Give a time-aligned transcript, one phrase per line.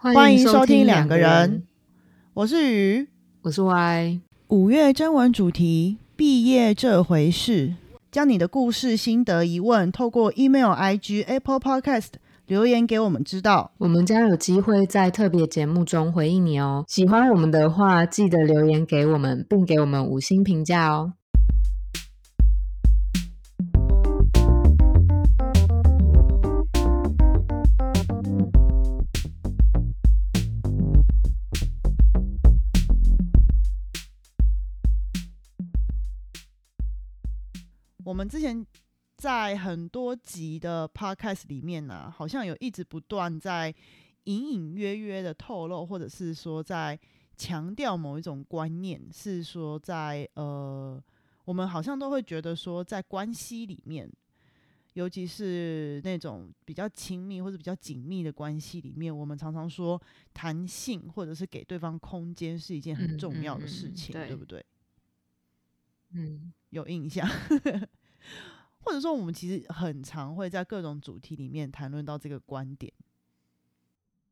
[0.00, 1.64] 欢迎收听两两个人，
[2.32, 3.08] 我是鱼。
[3.42, 4.20] 我是 Y。
[4.46, 7.74] 五月征文主题：毕业这回事。
[8.12, 12.10] 将你的故事、心得、疑问，透过 email、IG、Apple Podcast
[12.46, 13.72] 留言给我们知道。
[13.78, 16.84] 我们将有机会在特别节目中回应你哦。
[16.86, 21.14] 喜欢我们的话，记得留言给我们，并给我们五星评价哦。
[38.18, 38.66] 们之前
[39.16, 43.72] 在很多集的 podcast 里面呢、好像有一直不断在
[44.24, 46.98] 隐隐约约的透露，或者是说在
[47.36, 51.00] 强调某一种观念，是说在呃，
[51.44, 54.10] 我们好像都会觉得说，在关系里面，
[54.94, 60.00] 尤其是那种比较亲密或者比较紧密的关系里面，我们常常说
[60.34, 64.66] 弹性或者是给对方空间是一件很嗯重要的嗯事情，对不对？
[66.10, 67.28] 嗯，有印象，
[68.80, 72.92] 或者说我们其实很常会在各种主题里面谈论到这个观点。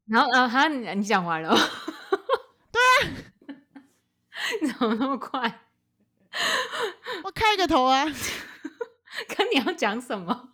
[0.06, 1.50] 然后啊哈，你你讲完了？
[2.70, 3.82] 对啊，
[4.62, 5.62] 你怎么那么快？
[7.24, 8.04] 我开个头啊，
[9.28, 10.50] 看你要讲什么？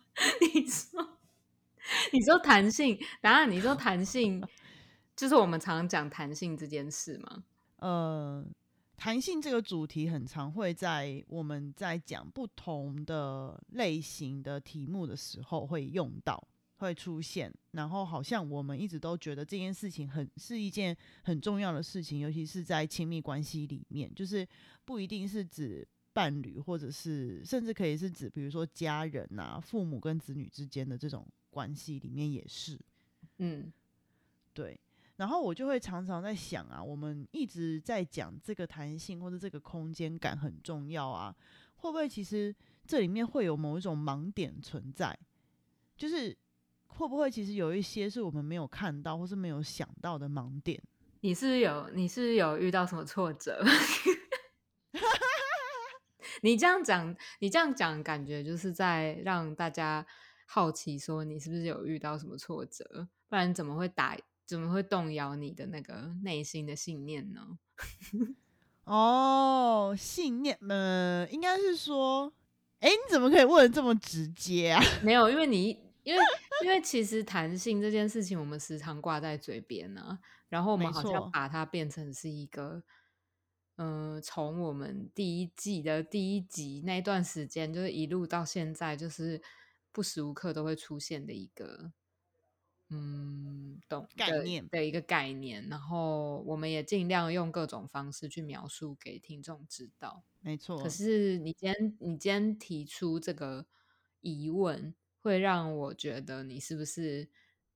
[0.53, 1.17] 你说，
[2.11, 4.43] 你说弹性，当然你说弹性，
[5.15, 7.43] 就是我们常讲弹性这件事吗。
[7.77, 8.43] 呃，
[9.03, 16.41] 弹性这个主题很常会在我们在讲不同的类型的题目的时候会用到。
[16.77, 24.47] 会出现，然后好像我们一直都觉得这件事情很是一件很重要的事情，尤其是在亲密关系里面，就是
[24.85, 32.79] 不一定是指伴侣，或者是甚至可以是指比如说家人啊、父母跟子女之间的这种关系里面也是。
[33.37, 33.71] 嗯
[34.53, 34.77] 对，
[35.17, 41.33] 然后我就会常常在想啊，我们一直在讲这个弹性或者这个空间感很重要啊，
[41.75, 42.53] 会不会其实
[42.87, 45.17] 这里面会有某一种盲点存在？
[45.95, 46.35] 就是
[46.87, 50.81] 会不会其实有一些是我们没有看到或是没有想到的盲点？
[51.21, 53.63] 你是有你是是有遇到什么挫折？
[56.41, 60.05] 你这样讲，你这样讲，感觉就是在让大家
[60.45, 63.07] 好奇，说你是不是有遇到什么挫折？
[63.29, 67.57] 不然怎么会打，怎么会动摇你的那个内心的信念呢？
[68.85, 72.33] 哦，信念，呃，应该是说，
[72.79, 74.81] 哎，你怎么可以问的这么直接啊？
[75.01, 75.69] 没有，因为你
[76.03, 76.21] 因为
[76.63, 82.83] 因为其实弹性这件事情，我们时常挂在嘴边呢、然后我们好像把它变成是一个，
[83.77, 89.41] 嗯、从我们第一季的第一集那段时间，就是一路到现在，就是
[89.93, 91.93] 不时无刻都会出现的一个，
[92.93, 95.67] 嗯，懂概念的一个概念。
[95.69, 100.23] 然后我们也尽量用各种方式去描述给听众知道。
[100.41, 103.65] 没错，可是你今天你今天提出这个
[104.21, 107.27] 疑问，会让我觉得你是不是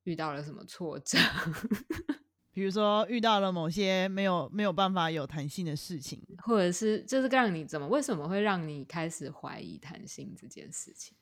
[0.03, 1.17] 遇到了什么挫折？
[2.51, 11.16] 比如说遇到了某些没有没有办法有弹性的事情，或者是就是让你怎么为什么会让你开始怀疑弹性这件事情？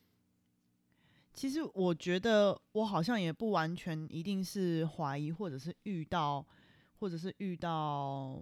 [1.36, 6.44] 其实我觉得我好像也不完全一定是怀疑，或者是遇到，
[7.00, 8.42] 或者是遇到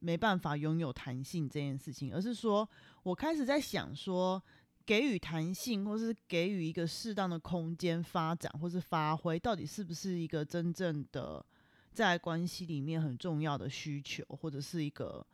[0.00, 2.68] 没办法拥有弹性这件事情，而是说
[3.04, 4.42] 我开始在想说，
[4.84, 11.46] 给予弹性，或是给予一个适当的空间发展，或是发挥，到底是不是一个真正的
[11.92, 15.24] 在关系里面很重要的需求，或者是一个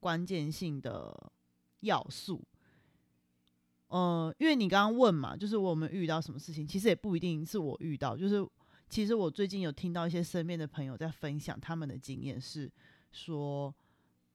[0.00, 1.16] 关键性的
[1.82, 2.44] 要素？
[3.88, 8.46] 呃，因为你刚刚问嘛，就是我有没有遇到什么事情，其实也不一定是我遇到，就是
[8.88, 12.70] 其实我最近有听到一些身边的朋友在分享他们的经验，是
[13.12, 13.74] 说，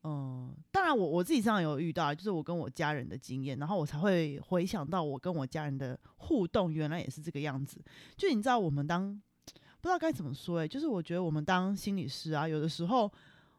[0.03, 7.80] 嗯、当然我我自己上有遇到，就是我跟我家人的经验，然后我才会回想到我跟我家人的互动，原来也是这个样子。
[8.18, 9.14] 就你知道，我们当
[9.81, 13.11] 不知道该怎么说、欸，就是我觉得我们当心理师啊，有的时候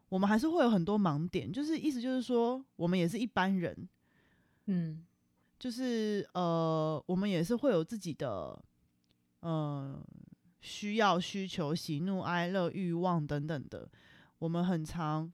[0.09, 3.87] 我们还是会有很多盲点，就是意思就是说，我们也是一般人，
[4.65, 5.05] 嗯
[5.65, 8.55] 就是呃，我们也是会有自己的
[9.39, 9.99] 呃
[10.61, 13.89] 需要、需求、喜怒哀乐、欲望等等的。
[14.37, 15.33] 我们很常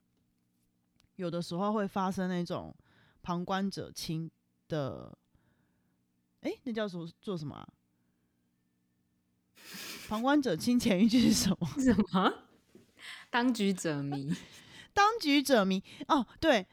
[1.17, 2.73] 有的时候会发生那种
[3.21, 4.31] 旁观者清
[4.69, 5.17] 的，
[6.43, 7.67] 诶，那叫做做什么、啊？
[10.07, 11.67] 旁观者清前一句是什么？
[11.77, 12.33] 什么？
[13.29, 14.33] 当局者迷。
[14.93, 16.67] 当局者迷哦，对，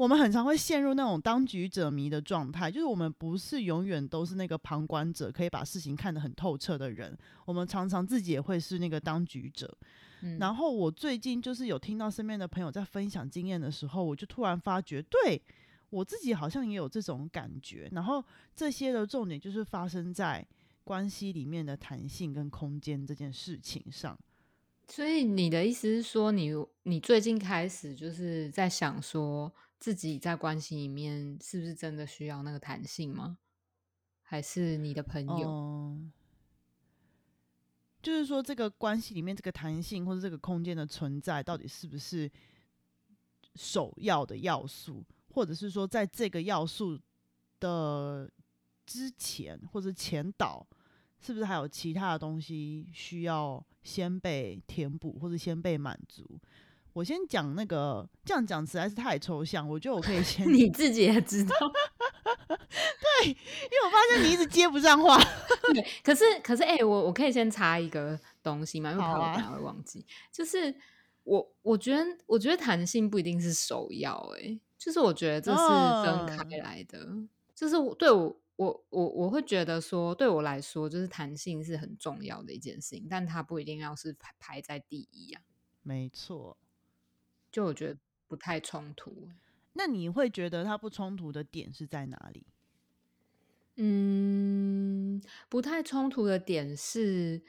[0.00, 7.14] 我们很常会陷入那种当局者迷的状态，就是我们不是永远都是那个旁观者，可以把事情看得很透彻的人，
[7.44, 9.76] 我们常常自己也会是那个当局者。
[10.22, 15.38] 嗯然后我最近就是有听到身边的朋友在分享经验的时候，我就突然发觉，对
[15.90, 17.86] 我自己好像也有这种感觉。
[17.92, 18.24] 然后
[18.56, 20.42] 这些的重点就是发生在
[20.82, 24.18] 关系里面的弹性跟空间这件事情上。
[24.88, 26.50] 所以你的意思是说你，
[26.84, 33.38] 你最近开始就是在想说自己在关系里面是不是真的需要那个弹性吗？
[34.20, 35.98] 还是你的朋友？
[38.02, 42.30] 就是说这个关系里面这个弹性或者这个空间的存在，到底是不是
[43.56, 46.98] 首要的要素，或者是说在这个要素
[47.58, 48.30] 的
[48.86, 50.66] 之前或者前导，
[51.20, 56.38] 是不是还有其他的东西需要先被填补或者先被满足？
[56.92, 61.54] 我先讲那个，这样讲实在是太抽象，我觉得我可以先，你自己也知道
[62.48, 65.18] 对，因为我发现你一直接不上话。
[65.72, 65.86] 对。
[66.02, 68.90] 可是，可是，哎、我我可以先插一个东西吗？
[68.90, 70.04] 因为怕我等下会忘记。
[70.32, 70.74] 就是
[71.24, 77.06] 我，我觉得，我觉得弹性不一定是首要、哎，就是我觉得这是分开嗯来的。
[77.54, 85.42] 就是我对我，我，我，我会觉得说，对我来说，就是弹性是很重要的一件事情，但它不一定要是排排在第一啊。
[85.82, 86.56] 没错。
[87.50, 89.28] 就我觉得不太冲突。
[89.72, 92.46] 那你会觉得它不冲突的点是在哪里？
[93.76, 97.42] 嗯，不太冲突的点是，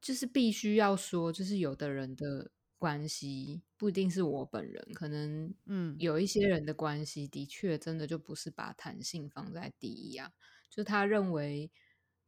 [0.00, 10.32] 就是必须要说，就是有的人的关系不一定是我本人，可能嗯有一些人的关系的确真的就不是把弹性放在第一啊，
[10.70, 11.70] 就他认为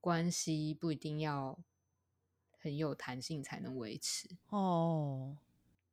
[0.00, 1.58] 关系不一定要
[2.58, 4.28] 很有弹性才能维持。
[4.48, 5.38] 哦，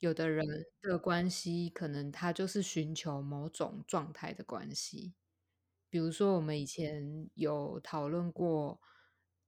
[0.06, 0.46] 有的人
[0.84, 5.16] 的关系，可能他就是寻求某种状态的关系。
[5.90, 8.80] 比如说，我们以前有讨论过，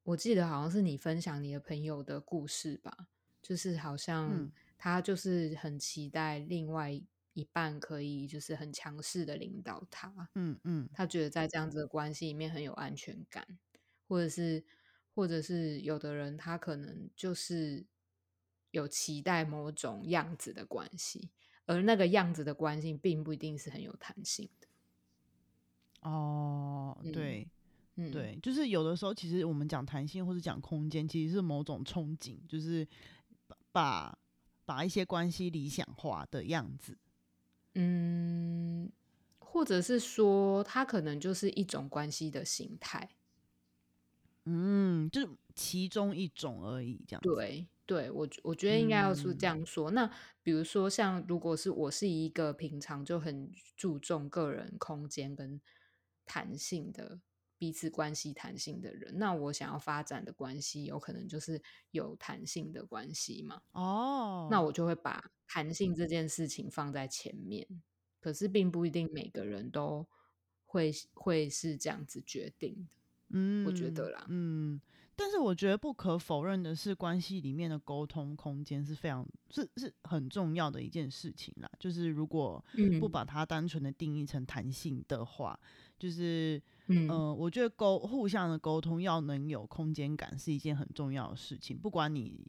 [0.02, 3.10] 我记得好像是你分享你的朋友的故事吧，
[3.40, 4.52] 就是好像嗯。
[4.80, 6.92] 他就是很期待另外
[7.34, 10.90] 一半可以就是很强势的领导他，嗯嗯。
[10.92, 13.60] 他觉得在这样子的关系里面很有安全感，
[14.08, 14.66] 或者是
[15.14, 17.86] 或者是有的人他可能就是
[18.72, 21.30] 有期待某种样子的关系，
[21.66, 24.68] 而那个样子的关系并不一定是很有弹性的。
[26.02, 27.48] 哦，嗯对
[27.96, 32.88] 嗯，对，就是有的时候其实我们讲弹性或者讲空间，其实是某种憧憬，就是
[33.72, 34.18] 把
[34.66, 36.98] 把一些关系理想化的样子。
[37.74, 38.92] 嗯，
[39.40, 43.10] 或者是说，它可能就是一种关系的形态。
[44.46, 47.30] 嗯，就是其中一种而已，这样子。
[47.36, 49.90] 对，对我觉我觉得应该要是这嗯样说。
[49.92, 50.12] 那
[50.44, 55.60] 比如说，像如果是我是一个平常就很注重个人空间跟
[56.26, 57.20] 弹性的
[57.58, 61.62] 彼此关系弹性的人，那我想要发展的关系有可能就是
[61.92, 63.62] 有弹性的关系嘛。
[63.72, 67.66] 哦，那我就会把弹性这件事情放在前面。
[68.20, 70.06] 可是并不一定每个人都
[70.66, 72.92] 会会是这样子决定的。
[73.30, 74.82] 嗯，我觉得啦嗯，
[75.18, 81.70] 但是我觉得不可否认的是，关系里面的沟通空间是非常是是很重要的一件事情啦。
[81.80, 83.00] 就是如果嗯。
[83.00, 85.60] 不把它单纯的定义成弹性的话，
[85.98, 87.10] 就是嗯。
[87.10, 92.46] 呃，我觉得沟互相的沟通要能有空间感是一件很重要的事情，不管你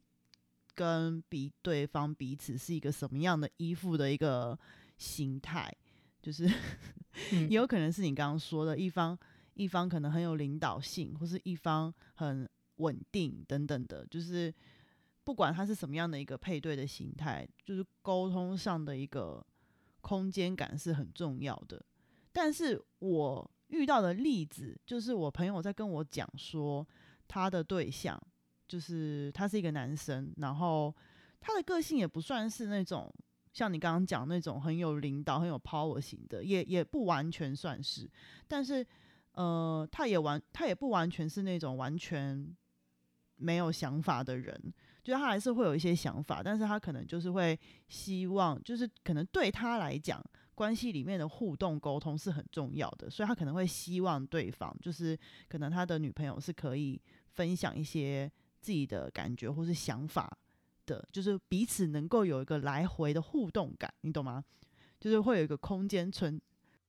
[0.74, 4.58] 跟彼对方彼此是一个什么样的依附的一个
[4.98, 5.74] 形态，
[6.20, 6.46] 就是
[7.32, 7.48] 嗯。
[7.50, 9.18] 也有可能是你刚刚说的一方
[9.54, 12.48] 一方可能很有领导性，或是一方很
[12.78, 14.52] 稳定等等的，就是
[15.22, 19.44] 不管他是什么样的一个配对的形态，就是沟通上的一个
[20.00, 21.84] 空间感是很重要的。
[22.32, 26.86] 但是我遇到的例子，就是我朋友在跟我讲说，
[27.26, 28.20] 他的对象
[28.66, 30.94] 就是他是一个男生，然后
[31.40, 33.12] 他的个性也不算是那种
[33.52, 38.08] 像你刚刚讲那种很有领导、很有 power 型的，也也不完全算是，
[38.46, 38.86] 但是
[39.32, 42.56] 呃，他也完，他也不完全是那种完全
[43.38, 50.22] 没有想法的人，就他还是会有一些想法，但是他可能就是会希望，就是可能对他来讲，
[50.54, 55.18] 关系里面的互动沟通是很重要的，所以他可能会希望对方，就是
[55.48, 58.30] 可能他的女朋友是可以分享一些
[58.60, 60.36] 自己的感觉或是想法
[60.84, 64.44] 的，就是彼此能够有一个来回的互动感，你懂吗？
[64.98, 66.40] 就是会有一个空间存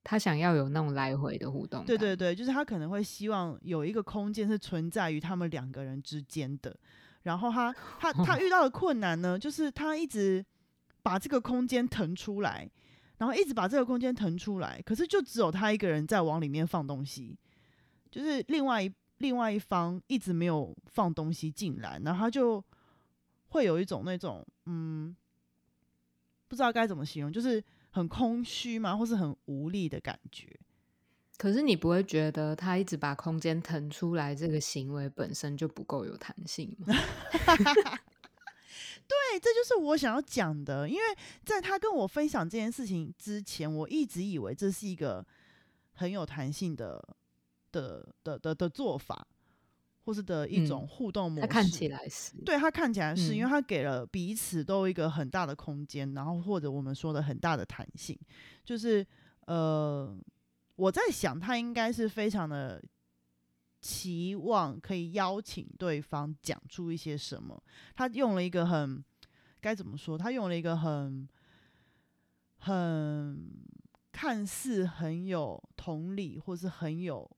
[0.04, 1.84] 他想要有那种来回的互动。
[1.86, 6.76] 对对对，就是他可能会希望有一个空间是存在于他们两个人之间的。
[7.24, 10.44] 然后他他他 遇到的困难呢，就是他一直
[11.04, 12.68] 把这个空间腾出来，
[13.18, 17.38] 然后一直把这个空间腾出来，可是就只有他一个人在往里面放东西，
[18.10, 22.64] 就是另外一另外一方一直没有放东西进来，然后他就
[23.50, 25.14] 会有一种那种嗯，
[26.48, 30.60] 不知道该怎么形容，就是很空虚吗，或是很无力的感觉。
[31.38, 36.88] 可是你不会觉得他一直把空间腾出来，这个行为本身就不够有弹性吗？
[39.08, 40.88] 对，这就是我想要讲的。
[40.88, 41.02] 因为
[41.44, 45.26] 在他跟我分享这件事情之前，我一直以为这是一个
[45.94, 47.02] 很有弹性的
[47.72, 49.28] 的的的的做法，
[50.10, 51.48] 或是的一种互动模式。
[51.48, 58.18] 他看起来是，对他看起来是因为嗯他给了彼此都一个很大的空间，然后或者我们说的很大的弹性，
[58.66, 59.06] 就是
[59.46, 60.18] 呃，
[60.76, 62.84] 我在想他应该是非常的
[63.82, 67.62] 期望可以邀请对方讲出一些什么，
[67.96, 69.04] 他用了一个很
[69.62, 70.18] 该怎么说？
[70.18, 71.30] 他用了一个很
[72.58, 73.48] 很
[74.12, 77.30] 看似很有同理，或是很有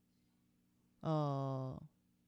[1.00, 1.82] 呃，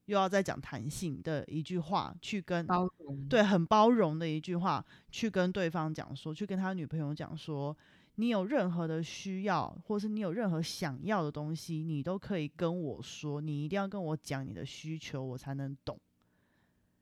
[0.06, 7.76] 又要再讲弹性的一句话，去跟包容，对很包容的一句话，去跟对方讲说，去跟他女朋友讲说，
[8.16, 15.98] 你有任何的需要，或是你有任何想要的东西，你都可以跟我说，你一定要跟我讲你的需求，我才能懂。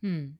[0.03, 0.37] 嗯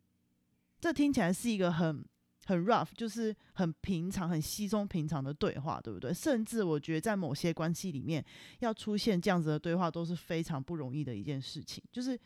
[0.81, 2.05] 这听起来是一个很
[2.47, 6.13] 很 rough，就是很平常、很稀松平常的对话，对不对？
[6.13, 8.25] 甚至我觉得在某些关系里面，
[8.59, 11.83] 要出现这样子的对话都是非常不容易的一件事情。
[11.93, 12.19] 就是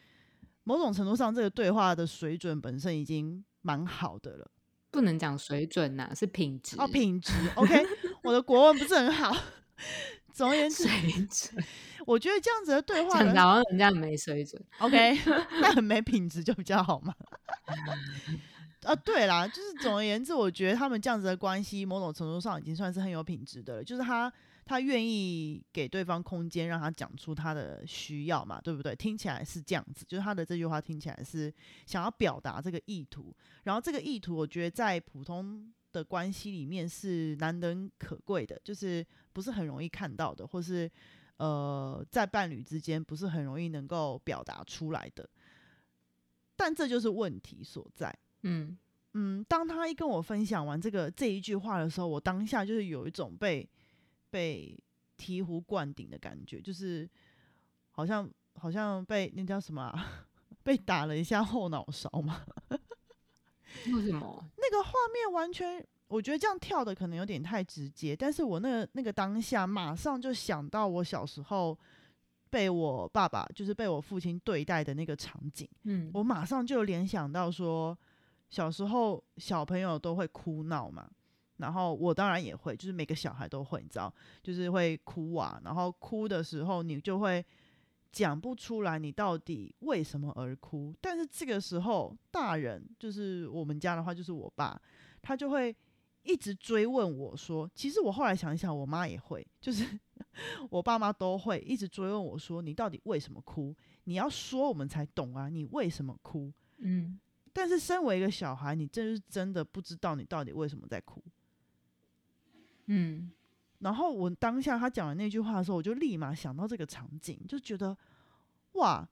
[0.67, 4.51] 某种程度上，这个对话的水准本身已经蛮好的了。
[4.91, 7.87] 不能讲水准呐、是品质哦，品质 OK，
[8.25, 9.37] 我的国文不是很好。
[10.35, 10.85] 总而言之，
[12.05, 14.61] 我觉得这样子的对话呢讲的好像人家没水准。
[14.79, 15.19] OK，
[15.63, 17.15] 那很没品质就比较好嘛。
[18.83, 23.85] 啊，对啦，就是总而言之，我觉得他们这样子的关系，某种程度上已经算是很有品质的了。
[23.85, 24.33] 就是他
[24.67, 28.95] 他愿意给对方空间，让他讲出他的需要嘛，对不对？
[28.97, 31.51] 听起来是这样子，就是他的这句话听起来是
[31.87, 33.33] 想要表达这个意图。
[33.63, 40.91] 然后这个意图，我觉得在普通的关系里面是难能可贵的，就是不是很容易看到的，或是
[41.37, 45.29] 呃，在伴侣之间不是很容易能够表达出来的。
[46.57, 48.13] 但这就是问题所在。
[48.43, 48.77] 嗯
[49.15, 53.67] 嗯，当他一跟我分享完这个这一句话的时候，我当下就是有一种被
[54.37, 54.79] 被
[55.17, 57.09] 醍醐灌顶的感觉，就是
[57.93, 60.29] 好像好像被那叫什么、啊、
[60.63, 62.45] 被打了一下后脑勺嘛。
[63.87, 64.45] 为什么？
[64.59, 71.79] 那个画面完全，我觉得这样跳的可能有点太直接，但是我那个那个当下马上就想到我小时候
[72.51, 77.97] 被我爸爸，就是被我父亲对待的那个场景，嗯我马上就联想到说，
[78.51, 81.11] 小时候小朋友都会哭闹嘛，
[81.59, 87.45] 然后我当然也会，就是每个小孩都会，你知道，就是会哭啊，然后哭的时候你就会
[88.13, 94.81] 讲不出来你到底为什么而哭，但是这个时候大人就是我们家的话就是我爸，
[95.23, 95.75] 他就会
[96.23, 99.87] 一直追问我说，其实我后来想一想，我妈也会，就是
[100.71, 103.75] 我爸妈都会一直追问我说，你到底为什么哭？
[104.05, 106.53] 你要说我们才懂啊，你为什么哭？
[106.79, 107.19] 嗯
[107.53, 111.23] 但是身为一个小孩，你真是真的不知道你到底为什么在哭。
[112.87, 113.31] 嗯
[113.81, 117.97] 然后我当下他讲完那句话的时候，我就立马想到这个场景，就觉得
[118.73, 119.07] 哇，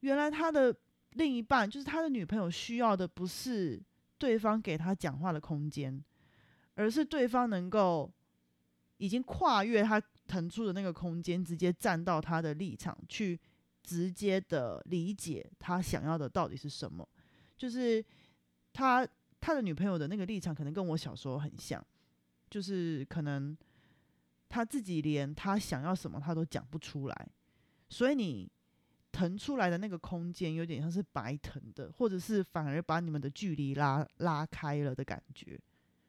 [0.00, 0.74] 原来他的
[1.10, 3.80] 另一半就是他的女朋友需要的不是
[4.18, 6.04] 对方给他讲话的空间，
[6.74, 8.12] 而是对方能够
[8.96, 13.38] 已经跨越他腾出的那个空间，直接站到他的立场去，
[13.84, 17.08] 直接的理解他想要的到底是什么。
[17.56, 18.04] 就是
[18.72, 19.06] 他
[19.40, 21.82] 他的女朋友的那个立场，可能跟我小时候很像。
[22.54, 23.58] 就是可能
[24.48, 27.28] 他自己连他想要什么他都讲不出来，
[27.88, 28.48] 所以你
[29.10, 35.58] 腾出来的那个空间有点像是白腾的，或者是反而把你们的距离拉拉开了的感觉。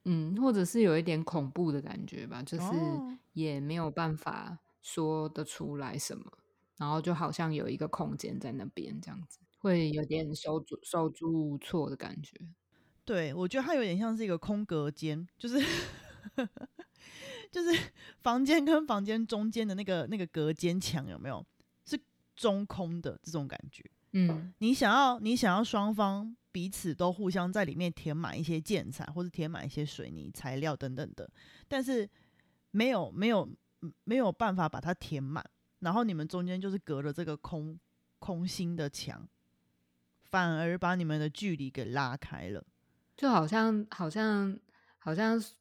[0.03, 6.31] 嗯，或者是有一点恐怖的感觉吧，就是哦也没有办法说得出来什么，
[6.77, 12.39] 然后就好像有一个空间在那边这样子，会有点手足手足无措的感觉。
[13.03, 15.59] 对，我觉得它有点像是一个空隔间，就是
[17.51, 21.46] 就是房间跟房间中间的那个那个隔间墙有没有
[21.86, 22.00] 是
[22.36, 23.84] 中空的这种感觉？
[24.13, 31.30] 嗯你想要你想要双方彼此都互相在里面填满一些建材，或者填满一些水泥材料等等的，
[31.68, 32.10] 但是
[32.72, 33.46] 没有没有
[33.82, 35.44] 嗯没有办法把它填满，
[35.80, 37.77] 然后你们中间就是隔了这个空
[38.20, 39.27] 空心的墙，
[40.24, 42.65] 反而把你们的距离给拉开了。
[43.18, 44.58] 就好像好像
[44.98, 45.54] 好像是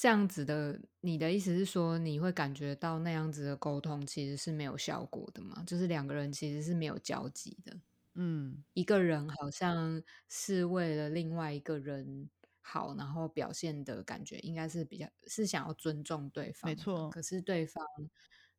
[0.00, 5.62] 这样子的，你的意思是说，你会感觉到那样子的沟通其实是没有效果的吗？
[5.66, 7.78] 就是两个人其实是没有交集的。
[8.14, 12.30] 嗯，一个人好像是为了另外一个人
[12.62, 17.10] 好，然后表现的感觉应该是比较是想要尊重对方，没错。
[17.10, 17.84] 可是对方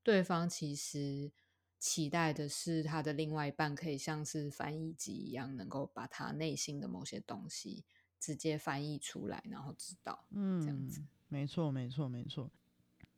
[0.03, 1.31] 对方其实
[1.79, 7.83] 期待的是他的另外一半可以像是翻译机一样，能够把他内心的某些东西
[8.19, 11.01] 直接翻译出来，然后知道，嗯，这样子。
[11.31, 12.51] 没错，没错，没错。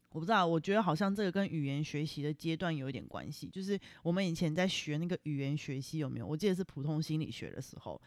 [0.09, 3.49] 我不知道，我觉得好像这个跟语言学习的阶段有一点关系。
[3.49, 6.27] 就是我们以前在学那个语言学习有没有？
[6.27, 7.99] 我记得是普通心理学的时候，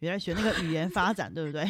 [0.00, 1.64] 原来学那个语言发展，对不对？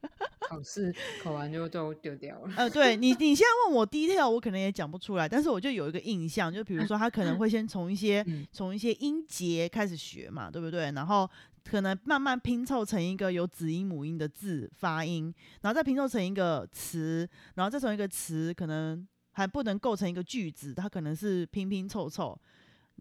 [0.48, 0.92] 考试
[1.22, 2.52] 考完就都丢掉了。
[2.56, 10.90] 呃，对你，你现在问我 detail，我可能也讲不出来，但是我就有一个印象，就比如说他可能会先从一些从一些音节开始学嘛，对不对？
[10.92, 11.30] 然后
[11.64, 19.06] 可能慢慢拼凑成一个有子音母音的字发音，然后再拼凑成一个词，然后再从一个词可能。
[19.32, 22.38] 还不能构成一个句子，它可能是拼拼凑凑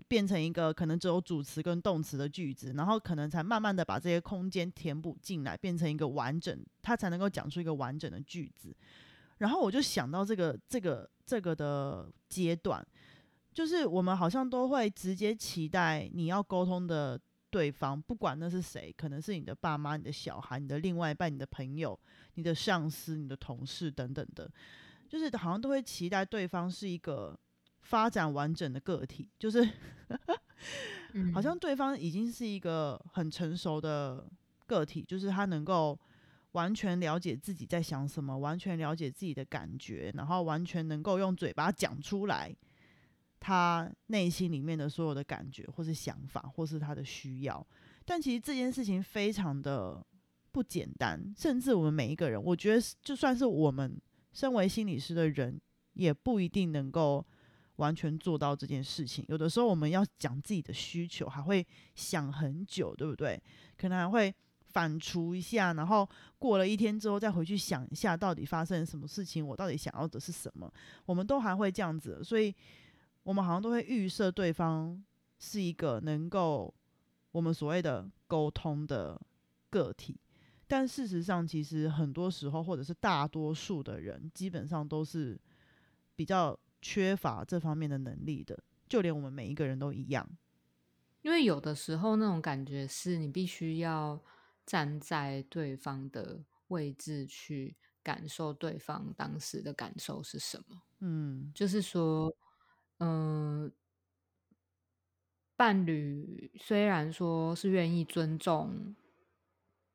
[0.08, 8.74] 变成一个可能只有主词跟动词的句子，然后可能才慢慢的把这些空间填补进来，变成一个完整，它才能够讲出一个完整的句子。
[9.40, 12.86] 然后我就想到这个这个这个的阶段，
[13.52, 17.20] 就是我们好像都会直接期待你要沟通的
[17.52, 22.00] 对方，不管那是谁，可能是你的爸妈、你的小孩、你的另外一半、你的朋友、
[22.36, 24.50] 你的上司、你的同事等等的。
[25.08, 27.36] 就是好像都会期待对方是一个
[27.82, 29.68] 发展完整的个体，就是
[31.34, 34.24] 好像对方已经是一个很成熟的
[34.68, 35.98] 个体，就是他能够
[36.52, 42.56] 完全了解自己在想什么，完全了解自己的感觉，然后完全能够用嘴巴讲出来
[43.40, 47.66] 他内心里面的所有的感觉，或是想法，或是他的需要。
[48.06, 50.06] 但其实这件事情非常的
[50.52, 54.00] 不简单，甚至我们每一个人，我觉得就算是我们。
[54.32, 55.60] 身为心理师的人，
[55.94, 57.26] 也不一定能够
[57.78, 59.26] 完全做到这件事情。
[59.28, 61.66] 有的时候，我们要讲自己的需求，还会
[61.96, 63.42] 想很久，对不对？
[63.76, 64.34] 可能还会
[64.68, 70.72] 反刍一下，然后过了一天之后，再回去想一下，到底发生什么事情，我到底想要的是什么？
[71.08, 72.54] 我们都还会这样子，所以
[73.24, 75.04] 我们好像都会预设对方
[75.38, 76.74] 是一个能够
[77.32, 79.20] 我们所谓的沟通的
[79.70, 80.20] 个体。
[80.68, 85.40] 但事实上，其实很多时候，或者是大多数的人，基本上都是
[86.16, 88.58] 比较缺乏这方面的能力的。
[88.88, 90.28] 就连我们每一个人都一样。
[91.22, 94.24] 因为有的时候，那种感觉是你必须要
[94.66, 100.82] 站在对方的位置去感受对方当时的感受是什么。
[101.00, 102.32] 嗯，就是说，
[103.00, 103.72] 嗯，
[105.56, 108.96] 伴侣虽然说是愿意尊重。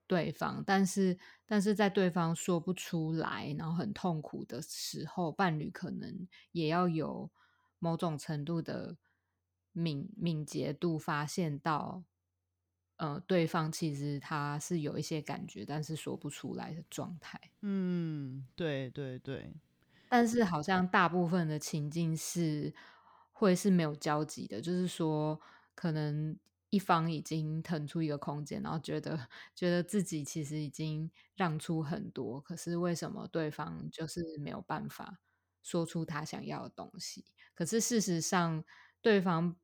[0.07, 7.31] 对方，但是，但是在对方说不出来，然后很痛苦的时候，伴侣可能也要有
[7.79, 8.99] 某种程度的
[9.73, 12.05] 敏敏捷度，发现到，
[12.97, 17.41] 呃，对方其实他是有一些感觉，但是说不出来的状态。
[17.63, 19.55] 嗯，对对对。
[20.11, 22.75] 但是好像大部分的情境是
[23.35, 25.39] 会是没有交集的，就是说
[25.75, 26.35] 可能。
[26.71, 29.17] 一方已经腾出一个空间，然后觉得
[29.55, 35.21] 觉得自己其实已经让出很多，可是为什么对方就是没有办法
[35.63, 37.25] 说出他想要的东西？
[37.55, 38.65] 可是事实上，
[39.01, 39.55] 对方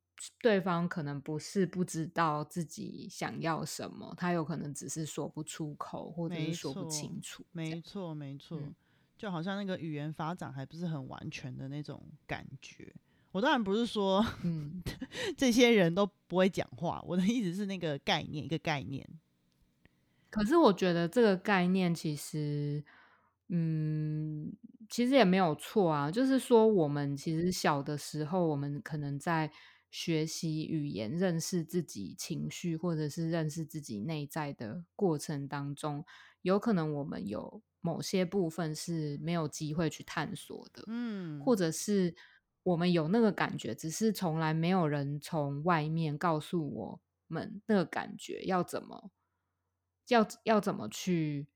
[0.40, 7.44] 对方可能不是不知道自己想要什么，他有可能只是说不出口，或者是说不清楚。
[7.50, 8.56] 没错，没错，
[9.18, 12.94] 就好像那个语言发展还不是很完全的那种感觉。
[13.32, 14.82] 我当然不是说，嗯，
[15.38, 17.00] 这些人都不会讲话。
[17.06, 19.08] 我的意思是那个概念，一个概念。
[20.28, 22.84] 可是我觉得这个概念其实，
[23.48, 24.52] 嗯，
[24.88, 26.10] 其实也没有错啊。
[26.10, 29.52] 就是说，我们其实小的时候，我们可能在
[29.90, 36.04] 学习语言、认识自己情绪，或者是认识自己内在的过程当中，
[36.42, 42.16] 有可能我们有某些部分是没有机会去探索的，嗯，或者是。
[42.62, 49.10] 我们有那个感觉，只是从来没有人从外面告诉我们那个感觉要怎么，
[50.08, 51.46] 要要怎么去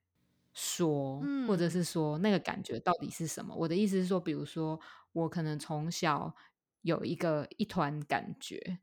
[0.55, 3.55] 说，或者是说那个感觉到底是什么？
[3.55, 4.81] 我的意思是说，比如说
[5.13, 6.35] 我可能从小
[6.83, 8.79] 有一个一团感觉，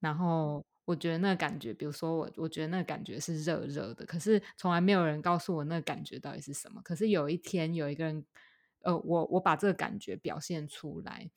[0.00, 6.82] 然后我觉得那个感觉，比如说我我觉得那个感觉是热热的，可是从来没有人告诉我那个感觉到底是什么。
[6.82, 8.24] 可是有一天有一个人，
[8.80, 11.30] 呃，我我把这个感觉表现出来。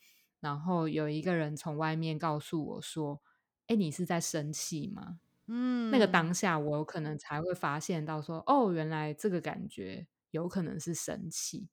[0.46, 3.20] 然后有一个人从外面告诉我说
[3.66, 11.68] ：“哎，你是在生气吗？”嗯，那个当下我可能才会发现到说：“哦，原来这个感觉有可能是生气。”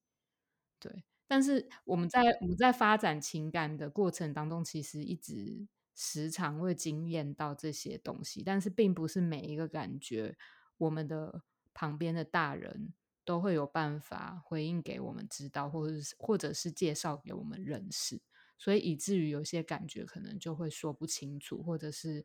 [0.80, 10.34] 对，但是我们在我们在发展情感的过程当中，其实一直时常会经验到这些东西，但是并不是每一个感觉，
[10.78, 11.42] 我们的
[11.74, 18.20] 旁边的大人都会有办法回应给我们知道，或者是或者是介绍给我们认识，
[18.56, 22.24] 所以以至于有些感觉可能就会说不清楚，或者是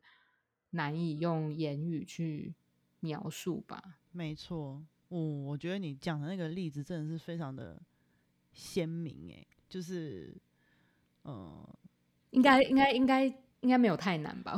[0.70, 2.54] 难以用言语去
[3.00, 3.98] 描述吧。
[4.12, 7.82] 没错，嗯，我觉得你讲的那个例子真的是非常的
[8.52, 10.36] 鲜明，诶，就是，
[11.24, 11.66] 嗯，
[12.30, 13.34] 应该应该应该。
[13.62, 14.56] 应该没有太难吧？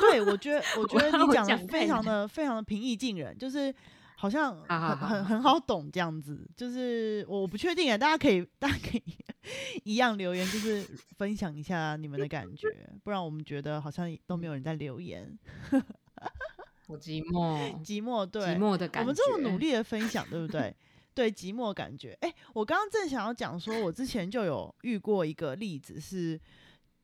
[0.00, 3.72] 对，我觉得，我觉得你讲的非常的非常的平易近人，就是
[4.20, 6.46] 好像很很很好懂这样子。
[6.54, 9.02] 就是我不确定啊，大家可以大家可以
[9.84, 12.68] 一样留言，就是分享一下你们的感觉，
[13.02, 15.38] 不然我们觉得好像都没有人在留言。
[16.86, 19.04] 我寂寞，寂寞，对，寂寞的感觉。
[19.04, 20.76] 我们这么努 力的分享，对不对？
[21.14, 22.16] 对，寂寞感觉。
[22.20, 26.38] 哎，我刚刚正想要讲说，我之前就有遇过一个例子，是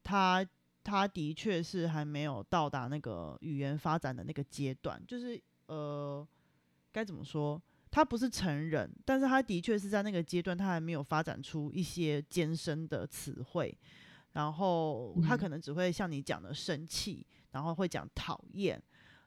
[0.02, 0.46] 他。
[0.88, 6.24] 他的确是还没有到达那个语言发展的那个阶段，就是呃，
[6.96, 7.61] 该怎么说？
[7.90, 13.76] 他不是成人，但是他的确是在那个阶段，他还没有发展出一些艰深的词汇，
[14.32, 18.82] 然后他可能只会像你讲的生气，然后会讲讨厌，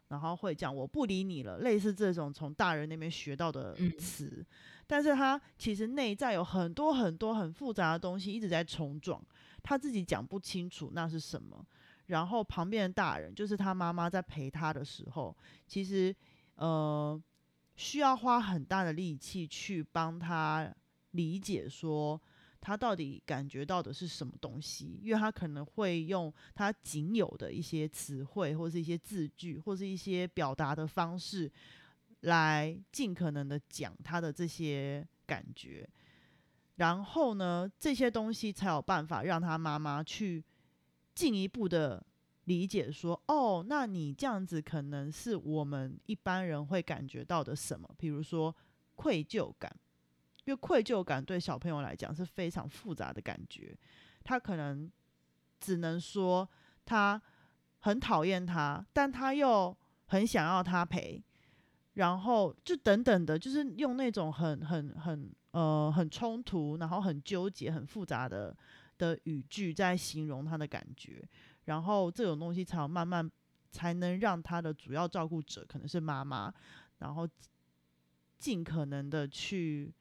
[0.07, 4.43] 然后会讲我不理你了，类似这种从大人那边学到的词，
[4.87, 9.23] 但是他其实内在有很多很多很复杂的东西一直在冲撞。
[9.61, 11.63] 他自己讲不清楚那是什么，
[12.07, 15.35] 然后旁边的大人，就是他妈妈在陪他的时候，
[15.67, 16.15] 其实
[16.55, 17.21] 呃
[17.79, 20.69] 需要花很大的力气去帮他
[21.11, 22.21] 理解，说
[22.59, 31.49] 他到底感觉到的是什么东西，因为他可能会用他仅有的一些词汇，或是一些字句，或是一些表达的方式，
[32.19, 35.89] 来尽可能的讲他的这些感觉。
[36.75, 40.43] 然后呢，这些东西才有办法让他妈妈去
[41.15, 42.05] 进一步的
[42.43, 47.89] 理解，说，哦，那你这样子可能是我们一般人会感觉到的什么？
[47.97, 48.55] 比如说
[48.95, 49.73] 愧疚感，
[50.45, 53.77] 因为愧疚感对小朋友来讲是非常复杂的感觉，
[54.23, 54.91] 他可能
[55.59, 56.47] 只能说
[56.85, 57.21] 他
[57.79, 61.23] 很讨厌他，但他又很想要他陪，
[61.93, 65.31] 然后就等等的，就是用那种很很很。
[65.51, 68.55] 呃，很冲突，然后很纠结、很复杂的
[68.99, 71.27] 的语句在形容他的感觉，
[71.65, 73.27] 然后这种东西才慢慢
[73.71, 76.53] 才能让他的主要照顾者可能是妈妈，
[76.97, 77.27] 然后
[78.37, 79.93] 尽可能的去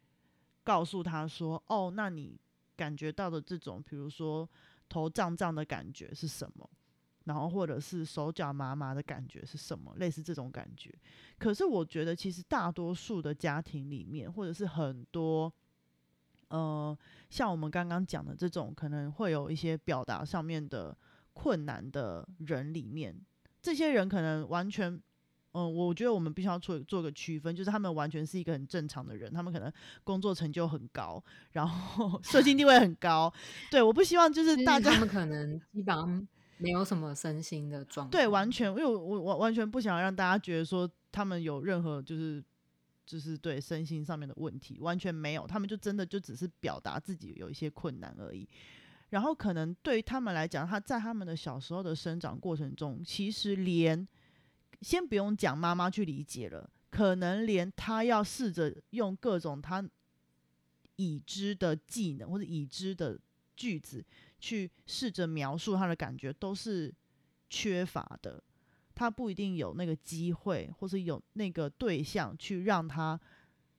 [0.64, 2.38] 告诉他说：“哦，那你
[2.76, 4.48] 感觉到的这种，比如说
[4.88, 6.68] 头胀胀的感觉是什么？”
[7.24, 9.94] 然后，或者是手脚麻麻的感觉是什么？
[9.96, 10.90] 类似这种感觉。
[11.38, 15.52] 可是，我觉得其实大多数的家庭里面，或者是很多，
[16.48, 16.96] 呃，
[17.28, 20.96] 像我们刚刚讲的这种，可能会有一些表达上面的
[21.34, 23.14] 困难的人里面，
[23.68, 24.98] 这些人可能完全，
[25.52, 29.70] 嗯，我觉得我们必须要做做个区分，就是他们完全是一个很正常的人，他们可能
[30.04, 33.30] 工作成就很高，然后 社经地位很高。
[33.70, 36.28] 对，我不希望就是大家他们可能基本上。
[36.60, 42.42] 没有什么身心的状对，完全，因为我我完完全不想让大家觉得说他们有任何就是
[43.06, 48.48] 就是对身心上面的问题，完全没有，他们就真的就只是表达自己有一些困难而已。
[49.10, 54.06] 然后可能对于他们来讲，他在他们的小时候的生长过程中，其实连
[54.82, 59.82] 先不用讲妈妈去理解了，可能连他要试着用各种他
[60.96, 63.18] 已知的技能或者已知的
[63.56, 64.04] 句子。
[64.40, 66.94] 去试着描述他的感觉都是
[67.50, 68.40] 缺乏的，
[68.94, 73.20] 他不一定有那个机会，或是有那个对象去让他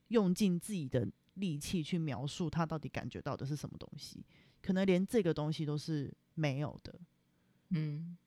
[0.10, 4.22] 用尽自己的力气去描述他到底感觉到的是什么东西，
[4.62, 7.00] 可能连这个东西都是没有的。
[7.70, 8.18] 嗯，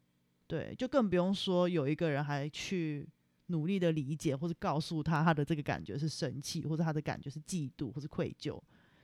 [0.47, 3.09] 对，就更不用说有一个人还去
[3.47, 8.61] 努力的理解或者告诉他他的这个感觉是生气，或者他的感觉是嫉妒或是愧疚，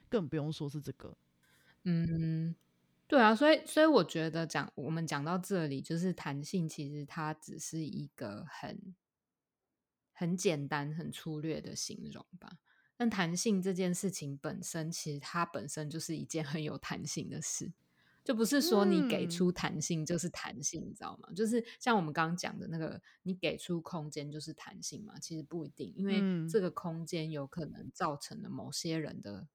[0.08, 1.16] 更不用说是这个。
[1.84, 2.54] 嗯。
[3.06, 8.94] 对啊，所以所以我觉得讲我们讲到这里，就是弹性其实它只是一个很
[10.12, 12.58] 很简单、很粗略的形容吧。
[12.98, 17.72] 但弹性这件事情本身，其实它本身就是一件很有弹性的事，
[18.22, 21.30] 就不是说你给出弹性就是弹性，你知道吗？
[21.34, 25.18] 就是像我们刚刚讲的那个，你给出空间就是弹性嘛？
[25.18, 29.48] 其实不一定，因为这个空间有可能造成了某些人的。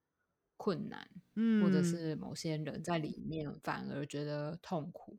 [0.56, 5.18] 困难，嗯，或者是某些人在里面反而觉得痛苦，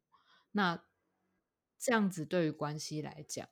[0.53, 0.87] 那
[1.79, 3.47] 这样子对于关系来讲，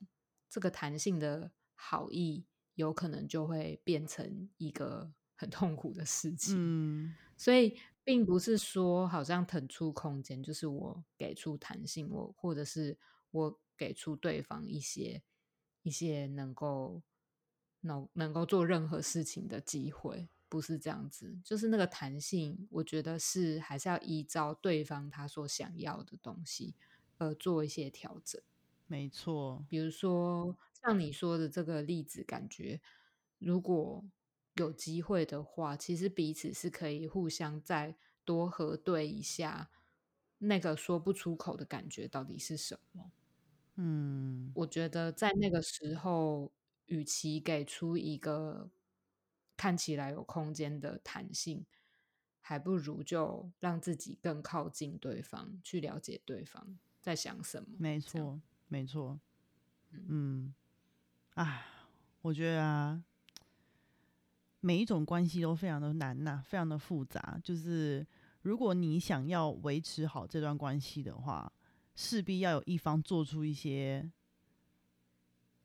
[0.49, 6.57] 这个弹性的好意有可能就会变成一个很痛苦的事情。
[6.59, 12.99] 嗯，所以并不是说好像腾出空间，就是我给出弹性，我或者是
[13.31, 15.23] 我给出对方一些
[15.83, 17.03] 一些能够
[17.81, 21.39] 能能够做任何事情的机会，不是这样子。
[21.45, 26.75] 就是那个弹性，我觉得是还是要依照对方他所想要的东西
[27.19, 28.41] 而做一些调整。
[28.89, 32.81] 没错，比如说像你说的这个例子，感觉
[33.39, 34.05] 如果
[34.55, 39.71] 有机会的话，其实彼此是可以互相再多核对一下
[40.39, 43.13] 那个说不出口的感觉到底是什么。
[43.77, 46.53] 嗯，我觉得在那个时候，
[46.87, 48.71] 与其给出一个
[49.57, 51.65] 看起来有空间的弹性，
[52.41, 57.69] 还不如就让自己更靠近对方，去了解对方在想什么。
[57.79, 58.41] 没，错，
[58.73, 59.21] 没错，
[60.09, 60.51] 嗯，
[61.35, 61.63] 啊，
[62.23, 63.05] 我觉得啊，
[64.61, 67.39] 每一种关系都非常的难呐、非常的复杂。
[67.45, 68.07] 就是
[68.41, 71.53] 如果你想要维持好这段关系的话，
[71.95, 74.11] 势必要有一方做出一些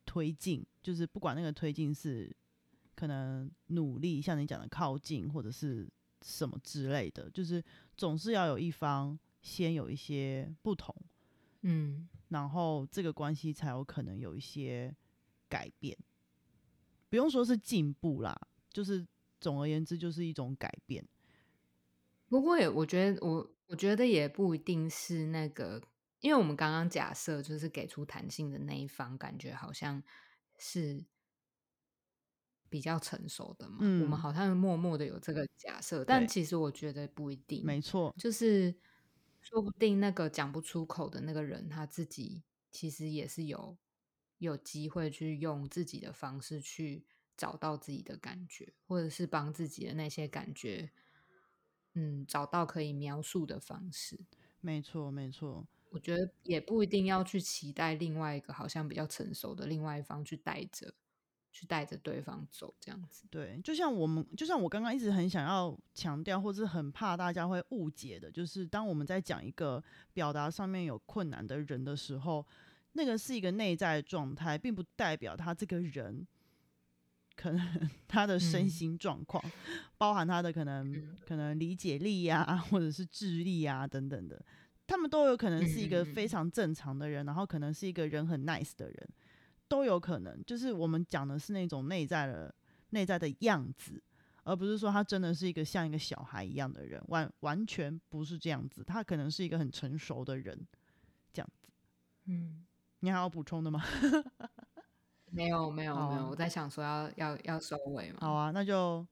[0.04, 2.30] 推进，就是不管那个推进是
[2.94, 5.88] 可能努力，像你讲的靠近，或者是
[6.20, 7.64] 什么之类的，就是
[7.96, 10.94] 总是要有一方先有一些不同。
[11.62, 14.94] 嗯然后这个关系才有可能有一些
[15.48, 15.96] 改变，
[17.08, 18.38] 不用说是进步啦，
[18.70, 19.06] 就是
[19.40, 21.06] 总而言之就是一种改变。
[22.28, 25.82] 不过也，我觉得我我觉得也不一定是那个，
[26.20, 30.02] 因为我们刚刚假设就是给出弹性的那一方，感觉好像
[30.58, 31.02] 是
[32.68, 33.78] 比较成熟的嘛。
[33.80, 37.64] 我们嗯好像默默的有这个假设，但其实我觉得不一定。
[37.64, 38.76] 没错，就是
[39.48, 43.78] 说不定那个讲不出口的那个人，他自己其实也是有
[44.36, 50.90] 有机会去用自己的方式去找到自己的感觉，或者是帮自己的那些感觉，
[51.94, 54.26] 嗯，找到可以描述的方式。
[54.60, 55.66] 没错，没错。
[55.90, 60.92] 我觉得也不一定要去期待另外一个好像比较成熟的另外一方去带着，
[61.50, 63.24] 去带着对方走这样子。
[63.30, 69.82] 对，就像我们，就像我刚刚一直很想要强调，或是很怕大家会误解的，就是当我们在讲一个
[70.12, 72.46] 表达上面有困难的人的时候，
[72.92, 76.26] 那个是一个内在状态，并不代表他这个人
[77.36, 78.68] 可能 他的身嗯。
[78.68, 79.42] 心状况，
[79.96, 81.16] 包含他的可能嗯。
[81.26, 84.42] 可能理解力呀、或者是智力呀、等等的，
[84.86, 89.08] 他们都有可能是一个非常正常的人，然后可能是一个人很 nice 的人，
[89.68, 90.42] 都有可能。
[90.44, 92.54] 就是我们讲的是那种内在的
[92.90, 94.02] 内在的样子，
[94.44, 98.82] 而不是说他真的是一个像一个小孩一样的人，完完全不是这样子。
[98.82, 100.66] 他可能是一个很成熟的人，
[101.32, 101.68] 这样子。
[102.26, 102.64] 嗯，
[103.00, 103.84] 你还要补充的吗？
[105.30, 108.18] 没有没有没有，我在想说要要要收尾嘛。
[108.20, 109.06] 好啊，那就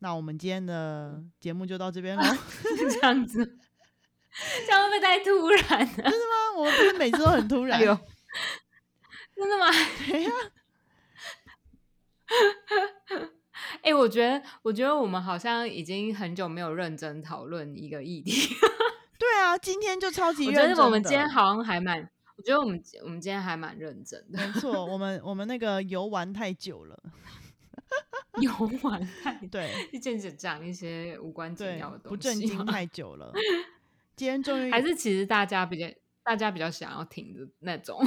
[0.00, 2.22] 那我们今天的节目就到这边喽。
[2.90, 3.44] 这样子，
[4.66, 7.80] 这样会不会太突然真的吗我们不是每次都很突然？
[9.40, 9.66] 真的吗？
[10.06, 10.30] 对呀、
[13.82, 18.54] 哎、我觉得，我觉得我们好像已经很久没有认真讨论一个议题。
[19.18, 20.74] 对啊，今天就超级我认真的。
[20.76, 21.98] 觉得我们今天好像还蛮，
[22.36, 27.02] 我觉得我们我们今天还蛮认真的，没错，我们我们那个游玩太久了，
[28.40, 33.32] 游玩太对一件只讲一些无关紧要的，东西不正经太久了。
[34.16, 35.86] 今天终于还是其实大家比较
[36.30, 37.98] 大家比较想要听的那种，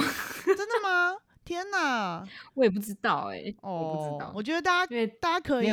[0.46, 1.14] 真的吗？
[1.44, 2.26] 天哪！
[2.56, 5.68] 我也不知道哎、哦，我不知道，我觉得大家因为大家可以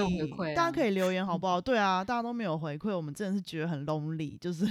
[0.54, 1.62] 大家可以留言好不 好？
[1.62, 4.68] 对啊，大家都没有回馈，我们真的是觉得很 lonely，就是，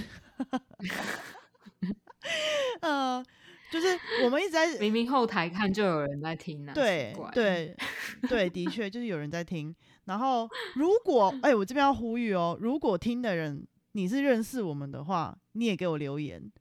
[2.82, 3.24] 呃，
[3.72, 7.74] 就是我们一直在明明后台看就有人在听呢、对对
[8.28, 9.74] 对，的确就是有人在听。
[10.04, 16.52] 然后如果哎、我这边要呼吁哦，如果听的人你是认识我们的话，你也给我留言。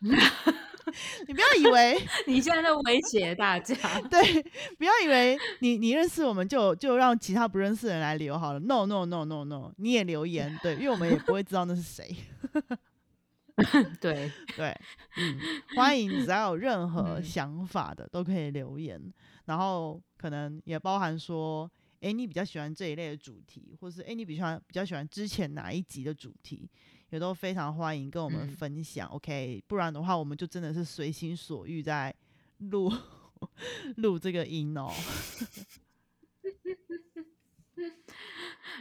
[1.28, 3.76] 你不要以为 你现在在威胁大家，
[4.10, 4.42] 对，
[4.76, 8.58] 不要以为你你认识我们就就让其他不认识的人来留好了。
[8.60, 12.14] No No No No No，你也留言，对，因为我们也不会知道那是谁。
[14.00, 14.74] 对，对，
[15.18, 15.38] 嗯，
[15.76, 18.98] 欢迎只要有任何嗯想法的都可以留言，
[19.44, 26.68] 然后可能也包含说，诶，你比较喜欢这一类的主题，或是诶，你比较比较喜欢之前哪一集的主题，
[27.10, 29.08] 也都非常欢迎跟我们嗯分享。
[29.08, 32.14] OK，不然的话，我们就真的是随心所欲在
[32.58, 32.90] 录
[33.96, 34.90] 录这个音哦。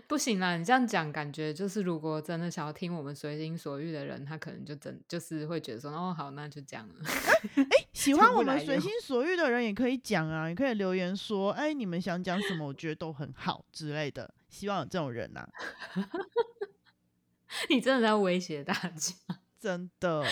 [0.07, 6.95] 不行啦，你这样讲，感觉就是如果真的想要听我们随心所欲的人，他可能就真就是会觉得说，哦，好，那就这样了。
[7.55, 15.47] 哎喜 欢我们随心所欲的人也可以讲啊，也可以留言说，哎，你们想讲什么，我觉得都很好之类的，希望有这种人呐、
[17.69, 19.13] 你真的在威胁大家？
[19.59, 20.23] 真的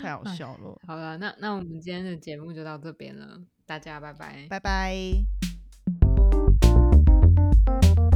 [0.00, 4.46] 太好笑了，好了，那那我们今天的节目就到这边了，大家拜拜。
[4.48, 5.61] 拜拜。
[7.80, 8.11] Thank you.